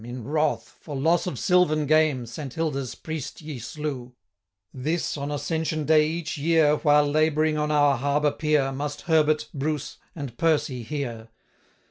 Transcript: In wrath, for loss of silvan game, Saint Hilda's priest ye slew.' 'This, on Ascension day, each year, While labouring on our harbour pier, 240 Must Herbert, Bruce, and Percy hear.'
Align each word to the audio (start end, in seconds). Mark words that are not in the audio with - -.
In 0.03 0.23
wrath, 0.23 0.77
for 0.79 0.95
loss 0.95 1.27
of 1.27 1.37
silvan 1.37 1.85
game, 1.85 2.25
Saint 2.25 2.55
Hilda's 2.55 2.95
priest 2.95 3.39
ye 3.39 3.59
slew.' 3.59 4.15
'This, 4.73 5.15
on 5.15 5.29
Ascension 5.29 5.85
day, 5.85 6.07
each 6.07 6.39
year, 6.39 6.77
While 6.77 7.05
labouring 7.05 7.59
on 7.59 7.69
our 7.69 7.97
harbour 7.99 8.31
pier, 8.31 8.61
240 8.71 8.77
Must 8.79 9.01
Herbert, 9.01 9.49
Bruce, 9.53 9.97
and 10.15 10.35
Percy 10.39 10.81
hear.' 10.81 11.27